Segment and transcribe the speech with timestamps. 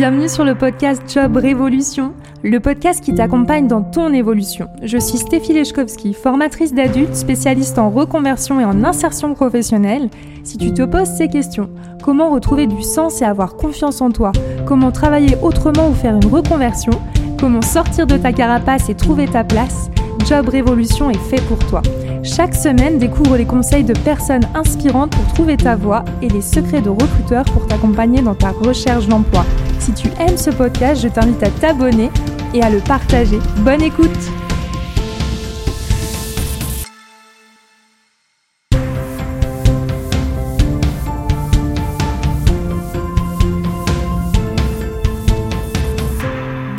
[0.00, 4.66] Bienvenue sur le podcast Job Révolution, le podcast qui t'accompagne dans ton évolution.
[4.82, 10.08] Je suis Stéphie Lechkowski, formatrice d'adultes, spécialiste en reconversion et en insertion professionnelle.
[10.42, 11.68] Si tu te poses ces questions,
[12.02, 14.32] comment retrouver du sens et avoir confiance en toi,
[14.64, 16.92] comment travailler autrement ou faire une reconversion,
[17.38, 19.90] comment sortir de ta carapace et trouver ta place,
[20.26, 21.82] Job Révolution est fait pour toi.
[22.22, 26.80] Chaque semaine, découvre les conseils de personnes inspirantes pour trouver ta voie et les secrets
[26.80, 29.44] de recruteurs pour t'accompagner dans ta recherche d'emploi.
[29.80, 32.10] Si tu aimes ce podcast, je t'invite à t'abonner
[32.52, 33.38] et à le partager.
[33.58, 34.10] Bonne écoute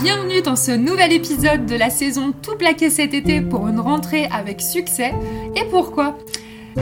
[0.04, 4.28] Bienvenue dans ce nouvel épisode de la saison Tout plaqué cet été pour une rentrée
[4.32, 5.12] avec succès.
[5.56, 6.16] Et pourquoi?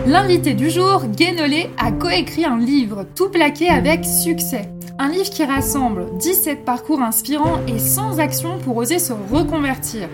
[0.05, 4.69] L'invité du jour, Guénolé, a coécrit un livre Tout plaqué avec succès.
[4.99, 10.07] Un livre qui rassemble 17 parcours inspirants et sans action pour oser se reconvertir.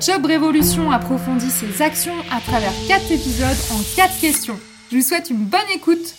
[0.00, 4.58] Job Révolution approfondit ses actions à travers 4 épisodes en 4 questions.
[4.90, 6.14] Je vous souhaite une bonne écoute.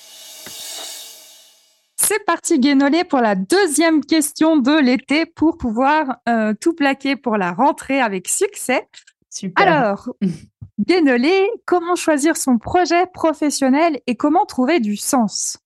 [1.98, 7.36] C'est parti Guénolé pour la deuxième question de l'été pour pouvoir euh, tout plaquer pour
[7.38, 8.88] la rentrée avec succès.
[9.30, 9.68] Super.
[9.68, 10.10] Alors,
[10.80, 15.58] Guénolé, comment choisir son projet professionnel et comment trouver du sens?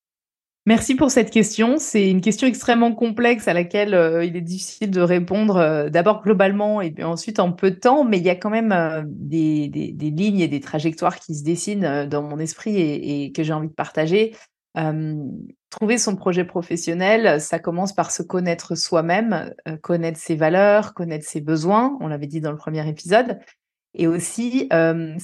[0.67, 1.75] Merci pour cette question.
[1.77, 6.23] C'est une question extrêmement complexe à laquelle euh, il est difficile de répondre euh, d'abord
[6.23, 9.69] globalement et ensuite en peu de temps, mais il y a quand même euh, des,
[9.69, 13.73] lignes et des trajectoires qui se dessinent dans mon esprit et que j'ai envie de
[13.73, 14.35] partager.
[15.69, 19.53] trouver son projet professionnel, ça commence par se connaître soi-même,
[19.83, 23.39] connaître ses valeurs, connaître ses besoins, on l'avait dit dans le premier épisode,
[23.95, 24.69] et aussi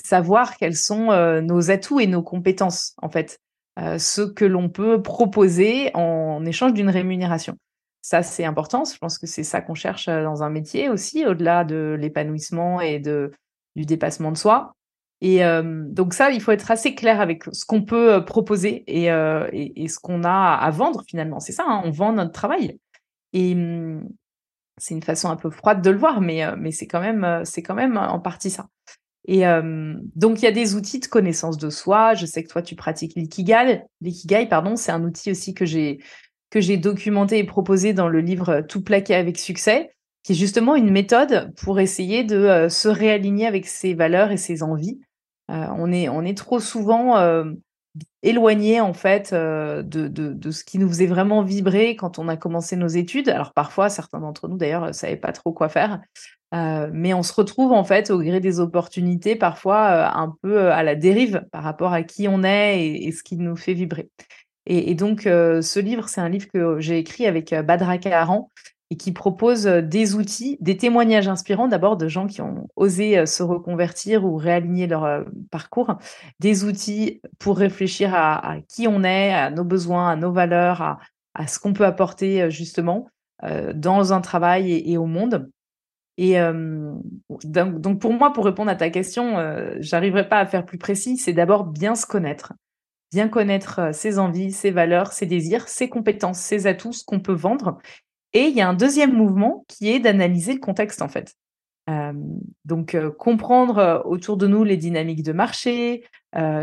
[0.03, 3.39] savoir quels sont nos atouts et nos compétences en fait.
[3.77, 7.57] Ce que l'on peut proposer en échange d'une rémunération.
[8.01, 8.83] Ça, c'est important.
[8.83, 12.99] Je pense que c'est ça qu'on cherche dans un métier aussi, au-delà de l'épanouissement et
[12.99, 13.31] de,
[13.75, 14.73] du dépassement de soi.
[15.21, 19.99] Et donc ça, il faut être assez clair avec ce qu'on peut proposer et, ce
[19.99, 21.39] qu'on a à vendre finalement.
[21.39, 22.79] C'est ça, hein, on vend notre travail.
[23.33, 23.55] Et
[24.81, 27.61] c'est une façon un peu froide de le voir, mais, mais c'est quand même, c'est
[27.61, 28.67] quand même en partie ça.
[29.25, 32.15] Et euh, donc, il y a des outils de connaissance de soi.
[32.15, 33.83] Je sais que toi, tu pratiques l'ikigai.
[34.01, 35.99] L'ikigai, pardon, c'est un outil aussi que j'ai
[36.49, 40.75] que j'ai documenté et proposé dans le livre Tout plaqué avec succès, qui est justement
[40.75, 44.99] une méthode pour essayer de euh, se réaligner avec ses valeurs et ses envies.
[45.49, 47.15] Euh, on est on est trop souvent
[47.97, 52.27] euh, éloigné en fait de, de, de, ce qui nous faisait vraiment vibrer quand on
[52.27, 53.29] a commencé nos études.
[53.29, 55.99] Alors parfois, certains d'entre nous d'ailleurs ne savaient pas trop quoi faire.
[56.53, 60.57] Euh, mais on se retrouve en fait au gré des opportunités parfois euh, un peu
[60.57, 63.73] euh, à la dérive par rapport à qui on est et, ce qui nous fait
[63.73, 64.09] vibrer.
[64.65, 68.51] Et, et donc ce livre, c'est un livre que j'ai écrit avec Badra Kaharan
[68.91, 73.41] et qui propose des outils, des témoignages inspirants d'abord de gens qui ont osé se
[73.41, 75.97] reconvertir ou réaligner leur parcours,
[76.39, 80.99] des outils pour réfléchir à, qui on est, à nos besoins, à nos valeurs,
[81.33, 83.07] à, ce qu'on peut apporter justement
[83.73, 85.49] dans un travail et, au monde.
[86.17, 86.93] Et euh,
[87.43, 91.17] donc, pour moi, pour répondre à ta question, euh, j'arriverai pas à faire plus précis.
[91.17, 92.53] C'est d'abord bien se connaître,
[93.11, 97.21] bien connaître euh, ses envies, ses valeurs, ses désirs, ses compétences, ses atouts, ce qu'on
[97.21, 97.79] peut vendre.
[98.33, 101.35] Et il y a un deuxième mouvement qui est d'analyser le contexte en fait.
[101.89, 102.13] Euh,
[102.65, 106.03] donc comprendre autour de nous les dynamiques de marché,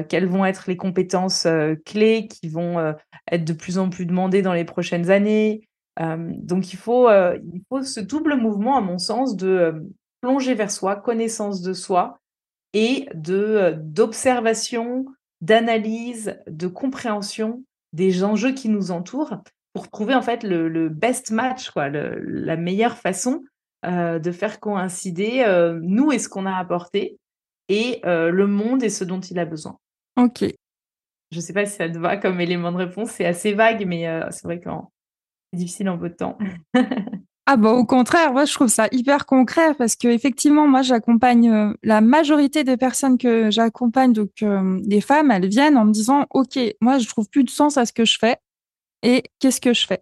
[0.08, 1.46] quelles vont être les compétences
[1.84, 2.94] clés qui vont
[3.30, 5.68] être de plus en plus demandées dans les prochaines années,
[6.00, 7.38] euh, donc il faut, euh,
[7.82, 9.72] ce double mouvement, à mon sens, de euh,
[10.20, 12.18] plonger vers soi, connaissance de soi
[12.72, 15.06] et d'observation,
[15.40, 19.38] d'analyse, de compréhension des enjeux qui nous entourent
[19.78, 23.44] pour trouver en fait le, best match, quoi, la meilleure façon
[23.84, 25.44] de faire coïncider
[25.82, 27.16] nous et ce qu'on a apporté
[27.68, 29.78] et le monde et ce dont il a besoin.
[30.16, 30.44] Ok.
[31.30, 33.86] Je ne sais pas si ça te va comme élément de réponse, c'est assez vague,
[33.86, 34.90] mais c'est vrai qu'en
[35.52, 36.36] c'est difficile en peu de temps.
[37.50, 41.50] Ah bah au contraire, moi je trouve ça hyper concret parce que effectivement moi j'accompagne
[41.50, 45.90] euh, la majorité des personnes que j'accompagne donc euh, des femmes, elles viennent en me
[45.90, 48.36] disant OK, moi je trouve plus de sens à ce que je fais
[49.02, 50.00] et qu'est-ce que je fais?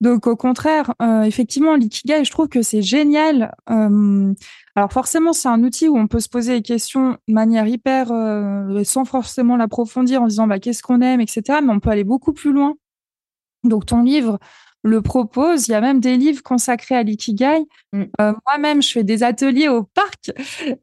[0.00, 3.54] Donc au contraire, euh, effectivement l'ikigai, je trouve que c'est génial.
[3.66, 8.08] alors forcément c'est un outil où on peut se poser des questions de manière hyper
[8.84, 11.58] sans forcément l'approfondir en disant bah qu'est-ce qu'on aime etc.
[11.62, 12.76] Mais on peut aller beaucoup plus loin.
[13.62, 14.38] Donc ton livre
[14.82, 15.68] le propose.
[15.68, 17.66] Il y a même des livres consacrés à l'ikigai.
[17.92, 18.04] Mm.
[18.20, 20.30] Euh, moi-même, je fais des ateliers au parc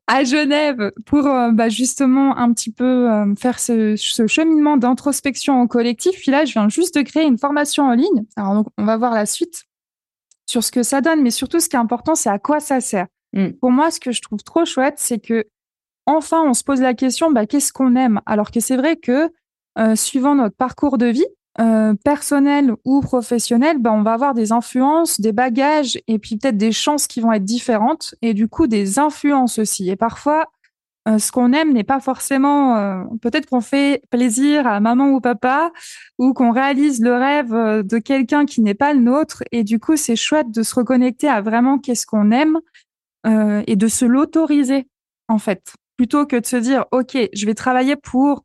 [0.08, 3.96] à Genève pour euh, bah, justement un petit peu euh, faire ce,
[4.28, 6.20] cheminement d'introspection en collectif.
[6.20, 8.26] Puis là, je viens juste de créer une formation en ligne.
[8.36, 9.64] Alors, on va voir la suite.
[10.50, 12.80] sur ce que ça donne, mais surtout ce qui est important, c'est à quoi ça
[12.82, 13.08] sert.
[13.34, 13.50] Mm.
[13.60, 15.46] Pour moi, ce que je trouve trop chouette, c'est que
[16.06, 18.22] enfin, on se pose la question, bah, qu'est-ce qu'on aime?
[18.26, 19.30] Alors que c'est vrai que
[19.94, 21.28] suivant notre parcours de vie,
[21.60, 26.58] euh, personnel ou professionnel, bah, on va avoir des influences, des bagages et puis peut-être
[26.58, 29.90] des chances qui vont être différentes et du coup des influences aussi.
[29.90, 30.52] Et parfois,
[31.08, 32.78] euh, ce qu'on aime n'est pas forcément.
[32.78, 35.72] Euh, peut-être qu'on fait plaisir à maman ou papa
[36.20, 37.52] ou qu'on réalise le rêve
[37.84, 39.44] de quelqu'un qui n'est pas le nôtre.
[39.52, 42.60] Et du coup, c'est chouette de se reconnecter à vraiment qu'est-ce qu'on aime
[43.26, 44.88] et de se l'autoriser
[45.28, 48.44] en fait, plutôt que de se dire ok, je vais travailler pour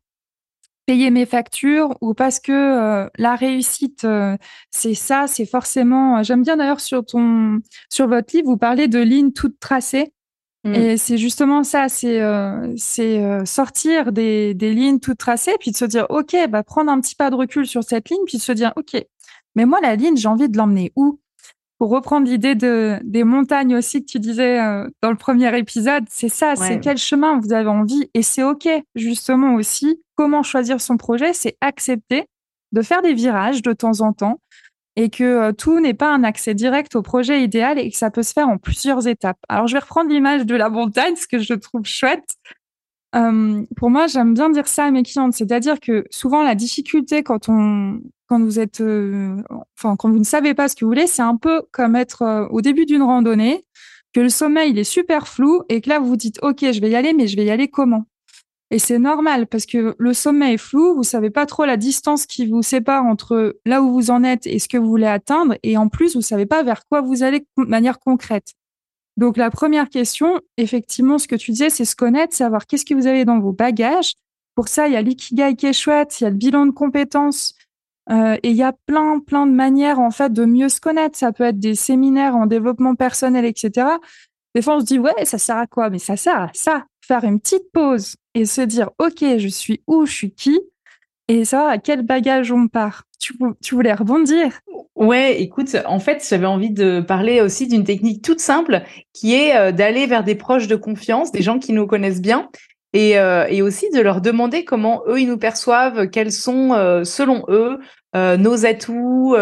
[0.85, 4.37] payer mes factures ou parce que euh, la réussite euh,
[4.71, 7.59] c'est ça c'est forcément euh, j'aime bien d'ailleurs sur ton
[7.89, 10.11] sur votre livre vous parlez de lignes toutes tracées
[10.65, 10.73] mmh.
[10.73, 12.21] et c'est justement ça c'est
[12.77, 16.99] c'est sortir des, des lignes toutes tracées puis de se dire ok bah prendre un
[16.99, 19.01] petit pas de recul sur cette ligne puis de se dire ok
[19.55, 21.19] mais moi la ligne j'ai envie de l'emmener où?
[21.79, 24.57] Pour reprendre l'idée de, des montagnes aussi que tu disais
[25.01, 28.69] dans le premier épisode, c'est ça, c'est quel chemin vous avez envie et c'est OK,
[28.95, 32.25] justement aussi comment choisir son projet, c'est accepter
[32.71, 34.39] de faire des virages de temps en temps
[34.95, 38.11] et que euh, tout n'est pas un accès direct au projet idéal et que ça
[38.11, 39.39] peut se faire en plusieurs étapes.
[39.49, 42.35] Alors, je vais reprendre l'image de la montagne, ce que je trouve chouette.
[43.15, 47.21] Euh, pour moi, j'aime bien dire ça à mes clientes, c'est-à-dire que souvent la difficulté
[47.23, 49.35] quand on, quand vous êtes, euh,
[49.77, 52.47] enfin quand vous ne savez pas ce que vous voulez, c'est un peu comme être
[52.51, 53.65] au début d'une randonnée,
[54.13, 56.81] que le sommeil il est super flou et que là vous vous dites ok je
[56.81, 58.05] vais y aller, mais je vais y aller comment?
[58.73, 62.25] Et c'est normal parce que le sommet est flou, vous savez pas trop la distance
[62.25, 65.55] qui vous sépare entre là où vous en êtes et ce que vous voulez atteindre.
[65.61, 68.55] Et en plus, vous savez pas vers quoi vous allez de manière concrète.
[69.17, 72.93] Donc, la première question, effectivement, ce que tu disais, c'est se connaître, savoir qu'est-ce que
[72.93, 74.13] vous avez dans vos bagages.
[74.55, 76.71] Pour ça, il y a l'ikigai qui est chouette, il y a le bilan de
[76.71, 77.53] compétences,
[78.09, 81.17] euh, et il y a plein, plein de manières, en fait, de mieux se connaître.
[81.17, 83.87] Ça peut être des séminaires en développement personnel, etc.
[84.55, 85.89] Des fois, on se dit, ouais, ça sert à quoi?
[85.89, 86.85] Mais ça sert à ça.
[87.01, 90.59] Faire une petite pause, et se dire, OK, je suis où, je suis qui,
[91.27, 93.03] et savoir à quel bagage on part.
[93.61, 94.59] Tu, voulais rebondir
[94.95, 98.81] Ouais, écoute, en fait, j'avais envie de parler aussi d'une technique toute simple
[99.13, 102.49] qui est euh, d'aller vers des proches de confiance, des gens qui nous connaissent bien,
[102.91, 107.45] et, euh, aussi de leur demander comment eux, ils nous perçoivent, quels sont, euh, selon
[107.47, 107.79] eux,
[108.13, 109.35] nos atouts,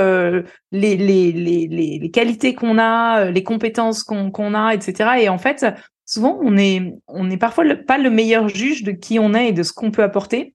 [0.72, 5.10] les, qualités qu'on a, les compétences qu'on qu'on a, etc.
[5.22, 5.66] Et en fait,
[6.06, 9.52] souvent on est on est parfois pas le meilleur juge de qui on est et
[9.52, 10.54] de ce qu'on peut apporter.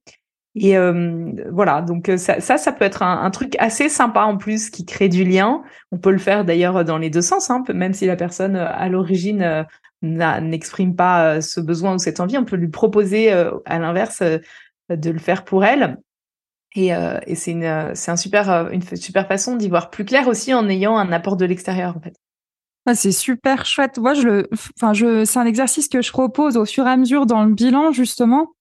[0.58, 4.70] Et euh, voilà, donc euh, ça, ça, peut être un, truc assez sympa en plus
[4.70, 5.62] qui crée du lien.
[5.92, 8.66] On peut le faire d'ailleurs dans les deux sens, hein, même si la personne euh,
[8.66, 9.66] à l'origine
[10.02, 14.22] n'exprime pas ce besoin ou cette envie, on peut lui proposer à l'inverse
[14.90, 15.98] de le faire pour elle.
[16.76, 20.52] Et, et c'est une, c'est un super, une super façon d'y voir plus clair aussi
[20.54, 22.14] en ayant un apport de l'extérieur en fait.
[22.84, 23.98] Ah, c'est super chouette.
[23.98, 26.96] Moi, je le, enfin, je, c'est un exercice que je propose au fur et à
[26.96, 28.52] mesure dans le bilan, justement.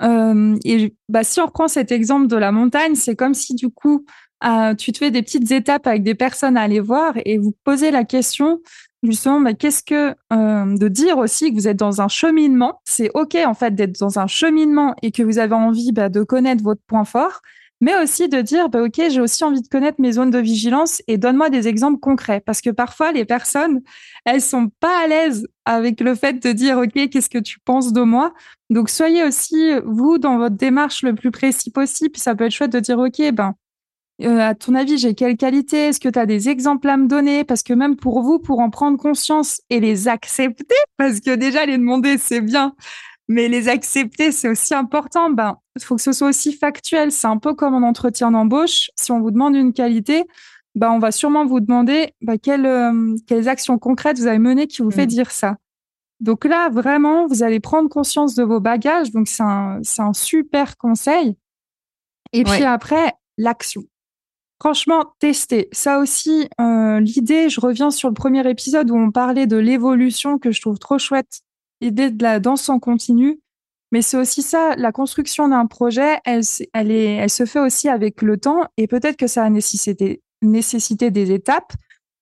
[0.00, 3.68] Euh, et bah, si on reprend cet exemple de la montagne, c'est comme si du
[3.68, 4.04] coup,
[4.44, 7.54] euh, tu te fais des petites étapes avec des personnes à aller voir et vous
[7.64, 8.60] posez la question
[9.02, 12.80] justement, bah, qu'est-ce que euh, de dire aussi que vous êtes dans un cheminement?
[12.84, 16.22] C'est ok en fait d'être dans un cheminement et que vous avez envie bah, de
[16.22, 17.40] connaître votre point fort
[17.82, 21.02] mais aussi de dire, bah, OK, j'ai aussi envie de connaître mes zones de vigilance
[21.08, 22.40] et donne-moi des exemples concrets.
[22.40, 23.82] Parce que parfois, les personnes,
[24.24, 27.92] elles sont pas à l'aise avec le fait de dire, OK, qu'est-ce que tu penses
[27.92, 28.34] de moi?
[28.70, 32.16] Donc, soyez aussi, vous, dans votre démarche le plus précis possible.
[32.18, 33.54] ça peut être chouette de dire, OK, ben,
[34.22, 35.88] euh, à ton avis, j'ai quelle qualité?
[35.88, 37.42] Est-ce que tu as des exemples à me donner?
[37.42, 41.66] Parce que même pour vous, pour en prendre conscience et les accepter, parce que déjà
[41.66, 42.76] les demander, c'est bien,
[43.26, 45.30] mais les accepter, c'est aussi important.
[45.30, 47.12] Ben, il faut que ce soit aussi factuel.
[47.12, 48.90] C'est un peu comme en entretien d'embauche.
[48.98, 50.24] Si on vous demande une qualité,
[50.74, 54.66] ben, on va sûrement vous demander ben, quelles, euh, quelles actions concrètes vous avez menées
[54.66, 55.10] qui vous fait mm.
[55.10, 55.56] dire ça.
[56.20, 59.10] Donc là, vraiment, vous allez prendre conscience de vos bagages.
[59.10, 61.36] Donc, c'est un, un super conseil.
[62.32, 63.82] Et puis après, l'action.
[64.60, 65.68] Franchement, tester.
[65.72, 70.38] Ça aussi, euh, l'idée, je reviens sur le premier épisode où on parlait de l'évolution
[70.38, 71.42] que je trouve trop chouette
[71.80, 73.40] l'idée de la danse en continu.
[73.92, 76.40] Mais c'est aussi ça, la construction d'un projet, elle,
[76.72, 80.22] elle, est, elle se fait aussi avec le temps et peut-être que ça a nécessité,
[80.40, 81.74] nécessité des étapes.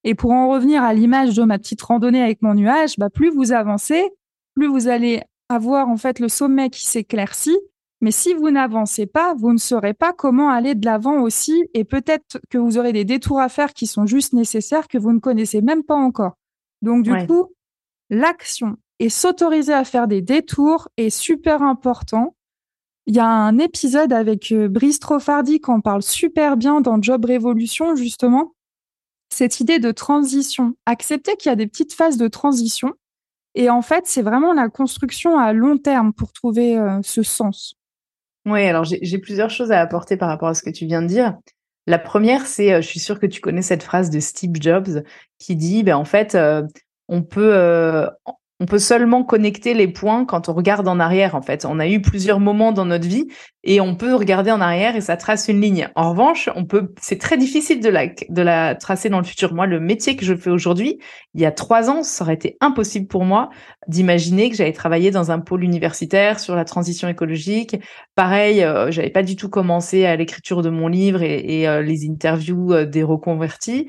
[0.03, 3.31] Et pour en revenir à l'image de ma petite randonnée avec mon nuage, bah plus
[3.31, 4.11] vous avancez,
[4.55, 7.59] plus vous allez avoir en fait le sommet qui s'éclaircit.
[8.01, 11.67] Mais si vous n'avancez pas, vous ne saurez pas comment aller de l'avant aussi.
[11.75, 15.13] Et peut-être que vous aurez des détours à faire qui sont juste nécessaires que vous
[15.13, 16.33] ne connaissez même pas encore.
[16.83, 17.53] Donc du coup,
[18.09, 22.37] l'action, et s'autoriser à faire des détours est super important.
[23.07, 27.01] Il y a un épisode avec euh, Brice Trofardi qui en parle super bien dans
[27.03, 28.53] Job Révolution, justement.
[29.33, 30.75] cette idée de transition.
[30.87, 32.93] Accepter qu'il y a des petites phases de transition.
[33.55, 37.75] Et en fait, c'est vraiment la construction à long terme pour trouver euh, ce sens.
[38.47, 41.07] Oui, alors j'ai plusieurs choses à apporter par rapport à ce que tu viens de
[41.07, 41.39] dire.
[41.87, 45.05] La première, c'est, euh, je suis sûre que tu connais cette phrase de Steve Jobs
[45.39, 46.37] qui dit, ben, en fait,
[47.09, 48.09] on peut,
[48.61, 51.65] on peut seulement connecter les points quand on regarde en arrière, en fait.
[51.65, 53.29] On a eu plusieurs moments dans notre vie
[53.65, 55.89] et on peut regarder en arrière et ça trace une ligne.
[55.95, 59.55] En revanche, on peut, c'est très difficile de la, de la tracer dans le futur.
[59.55, 60.99] Moi, le métier que je fais aujourd'hui,
[61.33, 63.49] il y a trois ans, ça aurait été impossible pour moi
[63.89, 67.77] d'imaginer que j'allais travailler dans un pôle universitaire sur la transition écologique.
[68.15, 72.07] Pareil, euh, j'avais pas du tout commencé à l'écriture de mon livre et, euh, les
[72.07, 73.89] interviews euh, des reconvertis.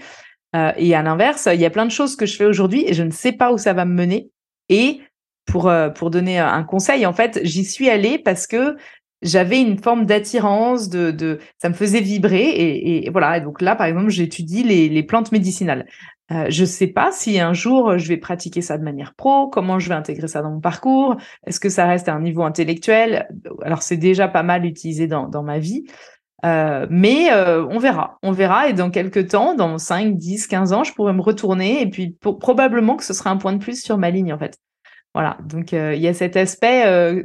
[0.78, 3.04] et à l'inverse, il y a plein de choses que je fais aujourd'hui et je
[3.04, 4.31] ne sais pas où ça va me mener.
[4.72, 5.02] Et
[5.46, 8.76] pour, euh, pour donner un conseil, en fait, j'y suis allée parce que
[9.22, 12.46] j'avais une forme d'attirance, de, de, ça me faisait vibrer.
[12.46, 13.40] Et, et voilà.
[13.40, 15.86] Donc là, par exemple, j'étudie les, les plantes médicinales.
[16.32, 19.50] Euh, je ne sais pas si un jour je vais pratiquer ça de manière pro,
[19.50, 22.44] comment je vais intégrer ça dans mon parcours, est-ce que ça reste à un niveau
[22.44, 23.28] intellectuel?
[23.64, 25.84] Alors c'est déjà pas mal utilisé dans, dans ma vie,
[26.44, 28.70] euh, mais euh, on verra, on verra.
[28.70, 32.18] Et dans quelques temps, dans 5, 10, 15 ans, je pourrais me retourner et puis
[32.20, 34.58] probablement que ce sera un point de plus sur ma ligne en fait.
[35.14, 36.84] Voilà, donc euh, il y a cet aspect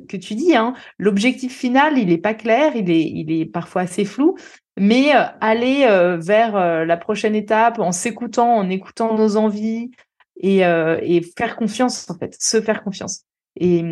[0.09, 3.83] que tu dis, hein, l'objectif final, il n'est pas clair, il est, il est parfois
[3.83, 4.37] assez flou,
[4.77, 5.87] mais aller
[6.19, 9.93] vers la prochaine étape en s'écoutant, en écoutant nos envies
[10.41, 13.23] et, et faire confiance en fait, se faire confiance.
[13.59, 13.85] Et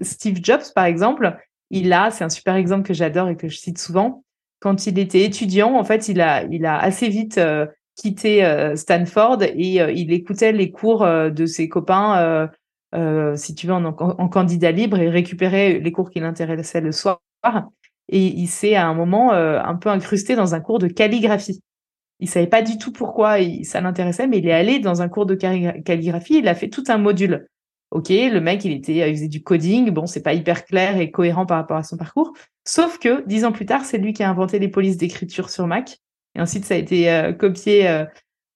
[0.00, 1.36] Steve Jobs, par exemple,
[1.70, 4.23] il a, c'est un super exemple que j'adore et que je cite souvent,
[4.64, 7.66] quand il était étudiant, en fait, il a, il a assez vite euh,
[7.96, 12.48] quitté euh, Stanford et euh, il écoutait les cours de ses copains,
[13.36, 17.20] si tu veux, en, candidat libre et récupérait les cours qui l'intéressaient le soir.
[18.08, 21.60] Et il s'est à un moment un peu incrusté dans un cours de calligraphie.
[22.20, 25.26] Il savait pas du tout pourquoi ça l'intéressait, mais il est allé dans un cours
[25.26, 26.38] de calligraphie.
[26.38, 27.48] Il a fait tout un module.
[27.94, 29.90] Ok, le mec, il était, il faisait du coding.
[29.90, 32.32] Bon, c'est pas hyper clair et cohérent par rapport à son parcours,
[32.64, 35.68] Sauf que dix ans plus tard, c'est lui qui a inventé les polices d'écriture sur
[35.68, 35.98] Mac.
[36.34, 38.04] Et ensuite, ça a été euh, copié euh,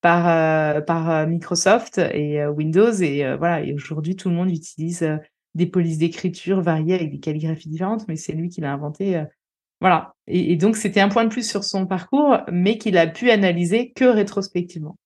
[0.00, 2.92] par, euh, par Microsoft et Windows.
[2.92, 5.07] Et voilà, et aujourd'hui, tout le monde utilise
[5.54, 9.23] des polices d'écriture variées avec des calligraphies différentes, mais c'est lui qui l'a inventé.
[9.80, 10.14] voilà.
[10.26, 13.30] Et, et donc, c'était un point de plus sur son parcours, mais qu'il a pu
[13.30, 14.97] analyser que rétrospectivement.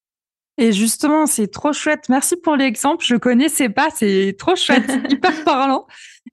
[0.59, 2.09] Et justement, c'est trop chouette.
[2.09, 3.04] Merci pour l'exemple.
[3.04, 5.87] Je connaissais pas, c'est trop chouette, hyper parlant.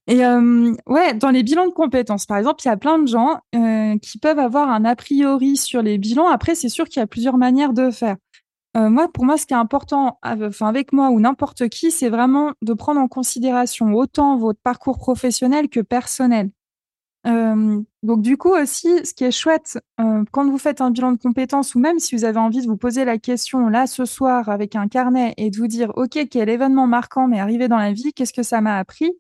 [0.08, 3.08] Et euh, ouais, dans les bilans de compétences, par exemple, il y a plein de
[3.08, 6.28] gens euh, qui peuvent avoir un a priori sur les bilans.
[6.28, 8.18] Après, c'est sûr qu'il y a plusieurs manières de faire.
[8.78, 12.10] Euh, moi, pour moi, ce qui est important, enfin avec moi ou n'importe qui, c'est
[12.10, 16.52] vraiment de prendre en considération autant votre parcours professionnel que personnel.
[17.26, 19.78] Donc du coup aussi, ce qui est chouette,
[20.32, 22.78] quand vous faites un bilan de compétences ou même si vous avez envie de vous
[22.78, 26.50] poser la question là ce soir avec un carnet et de vous dire ok quel
[26.50, 29.12] événement marquant m'est arrivé dans la vie, qu'est-ce que ça m'a appris,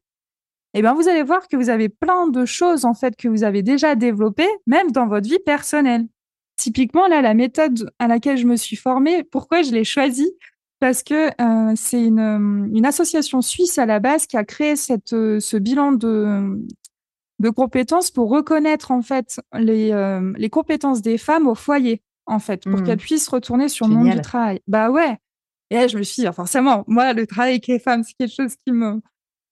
[0.73, 3.43] eh bien vous allez voir que vous avez plein de choses en fait que vous
[3.43, 6.07] avez déjà développées même dans votre vie personnelle.
[6.55, 10.31] Typiquement là la méthode à laquelle je me suis formée, pourquoi je l'ai choisie?
[10.79, 11.29] Parce que
[11.75, 16.57] c'est une, une, association suisse à la base qui a créé cette, ce bilan de,
[17.39, 22.39] de compétences pour reconnaître en fait les, euh, les compétences des femmes au foyer, en
[22.39, 22.83] fait, pour mmh.
[22.83, 24.61] qu'elles puissent retourner sur le monde du travail.
[24.67, 25.17] Bah ouais.
[25.71, 28.33] Et là, je me suis dit, forcément, moi, le travail avec les femmes, c'est quelque
[28.33, 29.01] chose qui me,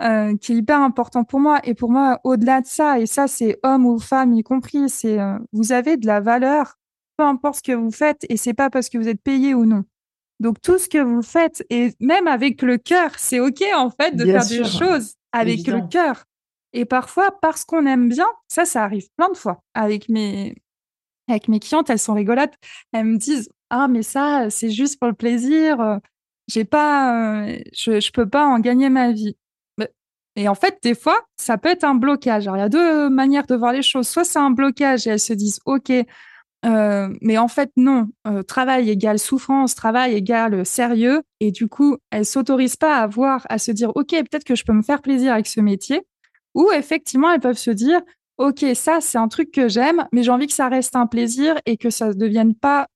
[0.01, 1.59] euh, qui est hyper important pour moi.
[1.63, 5.19] Et pour moi, au-delà de ça, et ça, c'est hommes ou femmes y compris, c'est
[5.19, 6.77] euh, vous avez de la valeur,
[7.17, 9.65] peu importe ce que vous faites, et c'est pas parce que vous êtes payé ou
[9.65, 9.83] non.
[10.39, 14.15] Donc tout ce que vous faites, et même avec le cœur, c'est ok en fait
[14.15, 16.25] de faire des choses avec le cœur.
[16.73, 20.55] Et parfois, parce qu'on aime bien, ça, ça arrive plein de fois avec mes,
[21.27, 22.53] avec mes clientes, elles sont rigolotes.
[22.93, 25.79] Elles me disent Ah, mais ça, c'est juste pour le plaisir.
[25.81, 25.97] Euh,
[26.47, 29.37] j'ai pas, euh, je, je peux pas en gagner ma vie.
[30.35, 32.47] Et en fait, des fois, ça peut être un blocage.
[32.47, 34.07] Alors, il y a deux manières de voir les choses.
[34.07, 35.91] Soit c'est un blocage et elles se disent OK,
[36.65, 38.09] euh, mais en fait, non.
[38.47, 41.23] travail égale souffrance, travail égale sérieux.
[41.39, 44.63] Et du coup, elles s'autorisent pas à voir, à se dire OK, peut-être que je
[44.63, 46.03] peux me faire plaisir avec ce métier.
[46.57, 48.01] Ou effectivement, elles peuvent se dire,
[48.37, 51.55] OK, ça, c'est un truc que j'aime, mais j'ai envie que ça reste un plaisir
[51.67, 52.87] et que ça ne devienne pas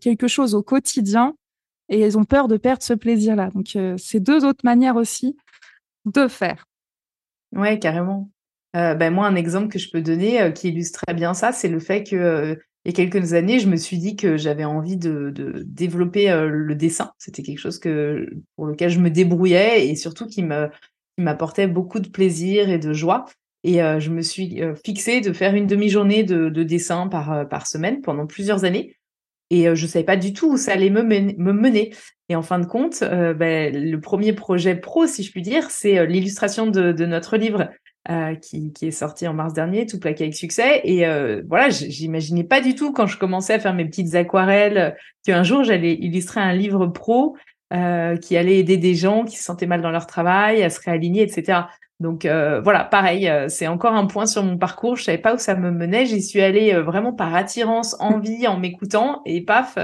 [0.00, 1.34] quelque chose au quotidien.
[1.88, 3.50] Et elles ont peur de perdre ce plaisir-là.
[3.52, 5.36] Donc, euh, c'est deux autres manières aussi
[6.04, 6.66] de faire.
[7.50, 8.30] Ouais, carrément.
[8.76, 11.50] Euh, ben moi, un exemple que je peux donner euh, qui illustre très bien ça,
[11.50, 14.64] c'est le fait que il y a quelques années, je me suis dit que j'avais
[14.64, 17.10] envie de, de développer le dessin.
[17.18, 18.26] C'était quelque chose que,
[18.56, 20.70] pour lequel je me débrouillais et surtout qui me,
[21.20, 23.26] m'apportait beaucoup de plaisir et de joie.
[23.62, 27.44] Et euh, je me suis euh, fixée de faire une demi-journée de, dessin par, euh,
[27.44, 28.96] par semaine pendant plusieurs années.
[29.50, 31.94] et je ne savais pas du tout où ça allait me, mener.
[32.28, 36.06] Et en fin de compte, ben, le premier projet pro, si je puis dire, c'est
[36.06, 37.68] l'illustration de, notre livre
[38.40, 40.80] qui, est sorti en mars dernier, tout plaqué avec succès.
[40.84, 41.04] Et
[41.48, 45.64] voilà, j'imaginais pas du tout quand je commençais à faire mes petites aquarelles qu'un jour
[45.64, 47.36] j'allais illustrer un livre pro
[47.70, 51.22] qui allait aider des gens qui se sentaient mal dans leur travail, à se réaligner,
[51.22, 51.62] etc.
[52.00, 54.96] Donc euh, voilà, pareil, euh, c'est encore un point sur mon parcours.
[54.96, 56.06] Je savais pas où ça me menait.
[56.06, 59.78] J'y suis allée euh, vraiment par attirance, envie, en m'écoutant, et paf,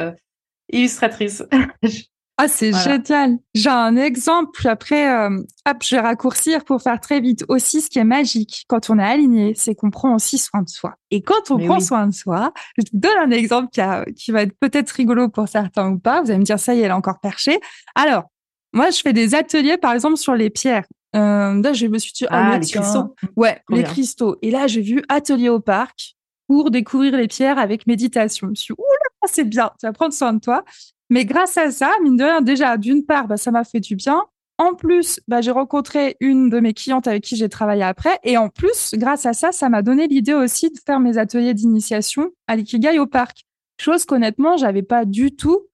[0.73, 1.45] illustratrice.
[2.38, 3.38] ah, c'est génial.
[3.55, 4.69] J'ai un exemple.
[4.69, 7.45] Après, hop, je vais raccourcir pour faire très vite.
[7.49, 10.69] Aussi, ce qui est magique quand on est aligné, c'est qu'on prend aussi soin de
[10.69, 10.97] soi.
[11.11, 13.81] Et quand on prend soin de soi, je te donne un exemple qui,
[14.14, 16.21] qui va être peut-être rigolo pour certains ou pas.
[16.21, 17.59] Vous allez me dire ça, y est, elle est encore perchée.
[17.95, 18.25] Alors,
[18.73, 20.85] moi, je fais des ateliers, par exemple, sur les pierres.
[21.14, 23.14] Euh, là, je me suis dit, ah, les cristaux.
[23.37, 24.37] Ouais, les cristaux.
[24.43, 26.14] Et là, j'ai vu Atelier au parc
[26.47, 28.49] pour découvrir les pierres avec méditation.
[28.49, 30.62] Je me suis dit, oula, c'est bien, tu vas prendre soin de toi.
[31.10, 33.96] Mais grâce à ça, mine de rien, déjà, d'une part, bah, ça m'a fait du
[33.96, 34.22] bien.
[34.58, 38.18] En plus, bah, j'ai rencontré une de mes clientes avec qui j'ai travaillé après.
[38.25, 41.54] Et en plus, grâce à ça, ça m'a donné l'idée aussi de faire mes ateliers
[41.54, 43.44] d'initiation à l'ikigai au parc.
[43.78, 45.66] Chose qu'honnêtement, j'avais pas du tout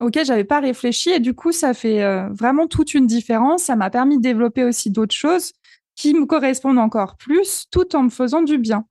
[0.00, 3.64] auquel j'avais pas réfléchi et du coup ça fait euh, vraiment toute une différence.
[3.64, 5.52] Ça m'a permis de développer aussi d'autres choses
[5.94, 8.84] qui me correspondent encore plus, tout en me faisant du bien.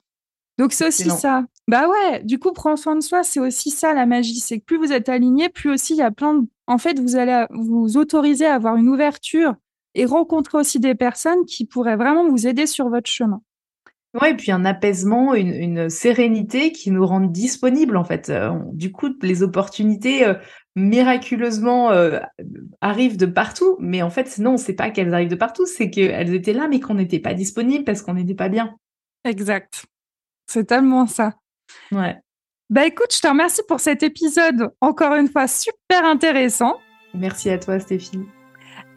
[0.57, 1.43] Donc c'est aussi ça.
[1.67, 4.65] Bah ouais, du coup prendre soin de soi, c'est aussi ça la magie, c'est que
[4.65, 7.45] plus vous êtes aligné, plus aussi il y a plein de en fait, vous allez
[7.51, 9.55] vous autoriser à avoir une ouverture
[9.93, 13.41] et rencontrer aussi des personnes qui pourraient vraiment vous aider sur votre chemin.
[14.19, 18.29] Ouais, et puis un apaisement, une, sérénité qui nous rendent disponibles en fait.
[18.29, 20.36] Euh, du coup, les opportunités euh,
[20.75, 22.19] miraculeusement euh,
[22.79, 26.34] arrivent de partout, mais en fait non, c'est pas qu'elles arrivent de partout, c'est qu'elles
[26.34, 28.75] étaient là, mais qu'on n'était pas disponible parce qu'on n'était pas bien.
[29.25, 29.86] Exact.
[30.48, 31.34] C'est tellement ça.
[31.91, 32.17] Ouais.
[32.69, 36.79] Bah écoute, je te remercie pour cet épisode encore une fois super intéressant.
[37.13, 38.25] Merci à toi, Stéphie.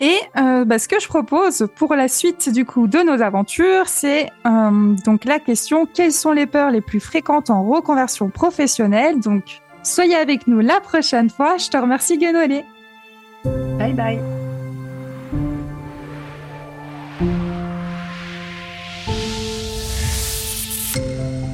[0.01, 3.89] Et euh, bah, ce que je propose pour la suite du coup de nos aventures,
[3.89, 9.19] c'est euh, donc la question quelles sont les peurs les plus fréquentes en reconversion professionnelle?
[9.19, 11.57] Donc soyez avec nous la prochaine fois.
[11.57, 12.65] Je te remercie Guénolé.
[13.45, 14.21] Bye bye.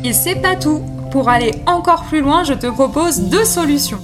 [0.04, 0.82] Et c'est pas tout.
[1.14, 4.00] Pour aller encore plus loin, je te propose deux solutions.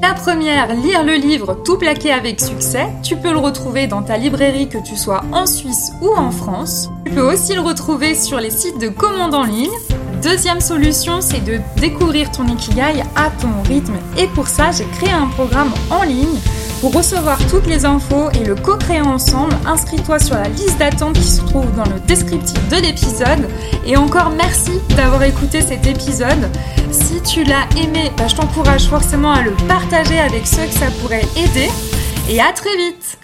[0.00, 2.86] La première, lire le livre Tout plaqué avec succès.
[3.02, 6.88] Tu peux le retrouver dans ta librairie que tu sois en Suisse ou en France.
[7.04, 9.68] Tu peux aussi le retrouver sur les sites de commande en ligne.
[10.22, 13.96] Deuxième solution, c'est de découvrir ton Ikigai à ton rythme.
[14.16, 16.38] Et pour ça, j'ai créé un programme en ligne
[16.80, 21.24] pour recevoir toutes les infos et le co-créer ensemble, inscris-toi sur la liste d'attente qui
[21.24, 23.48] se trouve dans le descriptif de l'épisode.
[23.86, 26.50] Et encore merci d'avoir écouté cet épisode.
[26.90, 30.90] Si tu l'as aimé, bah, je t'encourage forcément à le partager avec ceux que ça
[31.00, 31.70] pourrait aider.
[32.28, 33.18] Et à très vite